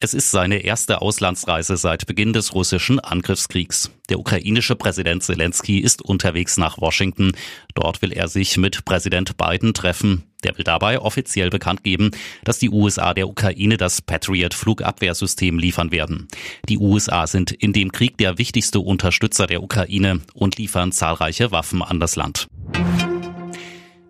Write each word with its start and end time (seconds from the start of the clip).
Es 0.00 0.14
ist 0.14 0.30
seine 0.30 0.58
erste 0.58 1.02
Auslandsreise 1.02 1.76
seit 1.76 2.06
Beginn 2.06 2.32
des 2.32 2.54
russischen 2.54 3.00
Angriffskriegs. 3.00 3.90
Der 4.08 4.20
ukrainische 4.20 4.76
Präsident 4.76 5.24
Zelensky 5.24 5.80
ist 5.80 6.02
unterwegs 6.02 6.56
nach 6.56 6.78
Washington. 6.78 7.32
Dort 7.74 8.00
will 8.00 8.12
er 8.12 8.28
sich 8.28 8.56
mit 8.58 8.84
Präsident 8.84 9.36
Biden 9.36 9.74
treffen. 9.74 10.22
Der 10.44 10.56
will 10.56 10.62
dabei 10.62 11.00
offiziell 11.00 11.50
bekannt 11.50 11.82
geben, 11.82 12.12
dass 12.44 12.60
die 12.60 12.70
USA 12.70 13.12
der 13.12 13.28
Ukraine 13.28 13.76
das 13.76 14.00
Patriot 14.00 14.54
Flugabwehrsystem 14.54 15.58
liefern 15.58 15.90
werden. 15.90 16.28
Die 16.68 16.78
USA 16.78 17.26
sind 17.26 17.50
in 17.50 17.72
dem 17.72 17.90
Krieg 17.90 18.16
der 18.18 18.38
wichtigste 18.38 18.78
Unterstützer 18.78 19.48
der 19.48 19.64
Ukraine 19.64 20.20
und 20.32 20.58
liefern 20.58 20.92
zahlreiche 20.92 21.50
Waffen 21.50 21.82
an 21.82 21.98
das 21.98 22.14
Land. 22.14 22.46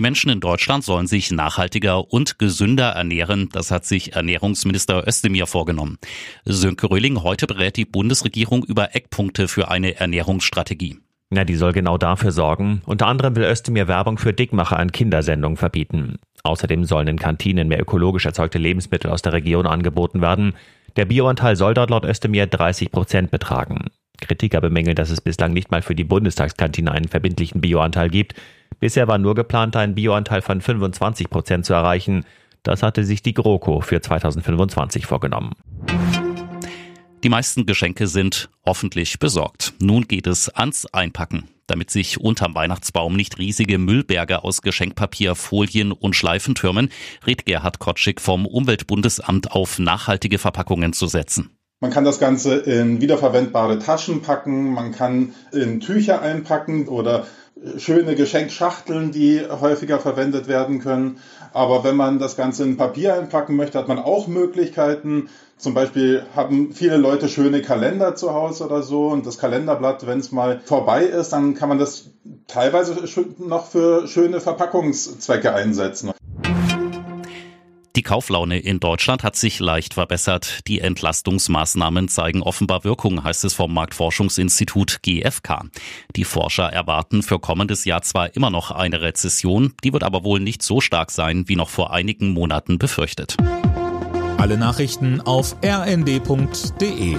Die 0.00 0.02
Menschen 0.02 0.30
in 0.30 0.40
Deutschland 0.40 0.82
sollen 0.82 1.06
sich 1.06 1.30
nachhaltiger 1.30 2.10
und 2.10 2.38
gesünder 2.38 2.92
ernähren. 2.92 3.50
Das 3.52 3.70
hat 3.70 3.84
sich 3.84 4.14
Ernährungsminister 4.14 5.06
Özdemir 5.06 5.46
vorgenommen. 5.46 5.98
Sönke 6.46 6.90
Röhling, 6.90 7.22
heute 7.22 7.46
berät 7.46 7.76
die 7.76 7.84
Bundesregierung 7.84 8.64
über 8.64 8.96
Eckpunkte 8.96 9.46
für 9.46 9.70
eine 9.70 9.96
Ernährungsstrategie. 9.96 11.00
Na, 11.28 11.44
die 11.44 11.54
soll 11.54 11.74
genau 11.74 11.98
dafür 11.98 12.32
sorgen. 12.32 12.80
Unter 12.86 13.08
anderem 13.08 13.36
will 13.36 13.44
Özdemir 13.44 13.88
Werbung 13.88 14.16
für 14.16 14.32
Dickmacher 14.32 14.78
an 14.78 14.90
Kindersendungen 14.90 15.58
verbieten. 15.58 16.16
Außerdem 16.44 16.86
sollen 16.86 17.08
in 17.08 17.18
Kantinen 17.18 17.68
mehr 17.68 17.82
ökologisch 17.82 18.24
erzeugte 18.24 18.56
Lebensmittel 18.56 19.10
aus 19.10 19.20
der 19.20 19.34
Region 19.34 19.66
angeboten 19.66 20.22
werden. 20.22 20.54
Der 20.96 21.04
Bioanteil 21.04 21.56
soll 21.56 21.74
dort 21.74 21.90
laut 21.90 22.06
Özdemir 22.06 22.46
30 22.46 22.90
Prozent 22.90 23.30
betragen. 23.30 23.90
Kritiker 24.18 24.62
bemängeln, 24.62 24.96
dass 24.96 25.10
es 25.10 25.20
bislang 25.20 25.52
nicht 25.52 25.70
mal 25.70 25.82
für 25.82 25.94
die 25.94 26.04
Bundestagskantine 26.04 26.90
einen 26.90 27.08
verbindlichen 27.08 27.60
Bioanteil 27.60 28.08
gibt. 28.08 28.34
Bisher 28.80 29.06
war 29.06 29.18
nur 29.18 29.34
geplant, 29.34 29.76
einen 29.76 29.94
Bioanteil 29.94 30.40
von 30.40 30.62
25 30.62 31.28
Prozent 31.28 31.66
zu 31.66 31.74
erreichen. 31.74 32.24
Das 32.62 32.82
hatte 32.82 33.04
sich 33.04 33.20
die 33.22 33.34
GroKo 33.34 33.82
für 33.82 34.00
2025 34.00 35.04
vorgenommen. 35.04 35.52
Die 37.22 37.28
meisten 37.28 37.66
Geschenke 37.66 38.06
sind 38.06 38.48
hoffentlich 38.64 39.18
besorgt. 39.18 39.74
Nun 39.80 40.08
geht 40.08 40.26
es 40.26 40.48
ans 40.48 40.86
Einpacken. 40.86 41.48
Damit 41.66 41.90
sich 41.90 42.18
unterm 42.18 42.54
Weihnachtsbaum 42.54 43.14
nicht 43.14 43.38
riesige 43.38 43.76
Müllberge 43.76 44.42
aus 44.42 44.62
Geschenkpapier, 44.62 45.34
Folien 45.34 45.92
und 45.92 46.16
Schleifen 46.16 46.54
türmen, 46.54 46.88
rät 47.26 47.44
Gerhard 47.44 47.78
Kotschik 47.78 48.18
vom 48.18 48.46
Umweltbundesamt 48.46 49.52
auf 49.52 49.78
nachhaltige 49.78 50.38
Verpackungen 50.38 50.94
zu 50.94 51.06
setzen. 51.06 51.50
Man 51.80 51.90
kann 51.90 52.04
das 52.04 52.18
Ganze 52.18 52.56
in 52.56 53.00
wiederverwendbare 53.00 53.78
Taschen 53.78 54.22
packen, 54.22 54.72
man 54.72 54.92
kann 54.92 55.34
in 55.52 55.80
Tücher 55.80 56.20
einpacken 56.22 56.88
oder 56.88 57.26
schöne 57.76 58.14
Geschenkschachteln, 58.14 59.12
die 59.12 59.40
häufiger 59.48 59.98
verwendet 59.98 60.48
werden 60.48 60.80
können. 60.80 61.18
Aber 61.52 61.84
wenn 61.84 61.96
man 61.96 62.18
das 62.18 62.36
Ganze 62.36 62.64
in 62.64 62.76
Papier 62.76 63.14
einpacken 63.14 63.56
möchte, 63.56 63.78
hat 63.78 63.88
man 63.88 63.98
auch 63.98 64.26
Möglichkeiten. 64.28 65.28
Zum 65.58 65.74
Beispiel 65.74 66.24
haben 66.34 66.72
viele 66.72 66.96
Leute 66.96 67.28
schöne 67.28 67.60
Kalender 67.60 68.14
zu 68.14 68.32
Hause 68.32 68.64
oder 68.64 68.82
so 68.82 69.08
und 69.08 69.26
das 69.26 69.36
Kalenderblatt, 69.36 70.06
wenn 70.06 70.18
es 70.18 70.32
mal 70.32 70.60
vorbei 70.64 71.04
ist, 71.04 71.34
dann 71.34 71.54
kann 71.54 71.68
man 71.68 71.78
das 71.78 72.10
teilweise 72.46 72.96
noch 73.38 73.66
für 73.66 74.06
schöne 74.06 74.40
Verpackungszwecke 74.40 75.52
einsetzen. 75.52 76.12
Die 77.96 78.02
Kauflaune 78.02 78.60
in 78.60 78.78
Deutschland 78.78 79.24
hat 79.24 79.34
sich 79.34 79.58
leicht 79.58 79.94
verbessert. 79.94 80.60
Die 80.68 80.80
Entlastungsmaßnahmen 80.80 82.06
zeigen 82.06 82.42
offenbar 82.42 82.84
Wirkung, 82.84 83.24
heißt 83.24 83.44
es 83.44 83.54
vom 83.54 83.74
Marktforschungsinstitut 83.74 85.02
GfK. 85.02 85.64
Die 86.14 86.24
Forscher 86.24 86.72
erwarten 86.72 87.24
für 87.24 87.40
kommendes 87.40 87.84
Jahr 87.84 88.02
zwar 88.02 88.36
immer 88.36 88.50
noch 88.50 88.70
eine 88.70 89.00
Rezession, 89.00 89.74
die 89.82 89.92
wird 89.92 90.04
aber 90.04 90.22
wohl 90.22 90.38
nicht 90.38 90.62
so 90.62 90.80
stark 90.80 91.10
sein, 91.10 91.48
wie 91.48 91.56
noch 91.56 91.68
vor 91.68 91.92
einigen 91.92 92.30
Monaten 92.30 92.78
befürchtet. 92.78 93.36
Alle 94.38 94.56
Nachrichten 94.56 95.20
auf 95.20 95.56
rnd.de 95.64 97.16